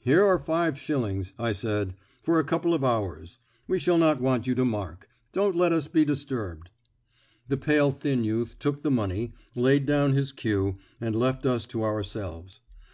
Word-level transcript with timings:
"Here 0.00 0.22
are 0.22 0.38
five 0.38 0.78
shillings," 0.78 1.32
I 1.38 1.52
said, 1.52 1.94
"for 2.22 2.38
a 2.38 2.44
couple 2.44 2.74
of 2.74 2.84
hours. 2.84 3.38
We 3.66 3.78
shall 3.78 3.96
not 3.96 4.20
want 4.20 4.46
you 4.46 4.54
to 4.54 4.66
mark. 4.66 5.08
Don't 5.32 5.56
let 5.56 5.72
us 5.72 5.86
be 5.88 6.04
disturbed." 6.04 6.70
The 7.48 7.56
pale 7.56 7.90
thin 7.90 8.22
youth 8.22 8.58
took 8.58 8.82
the 8.82 8.90
money, 8.90 9.32
laid 9.54 9.86
down 9.86 10.12
his 10.12 10.30
cue, 10.30 10.76
and 11.00 11.16
left 11.16 11.46
us 11.46 11.64
to 11.68 11.82
ourselves. 11.84 12.60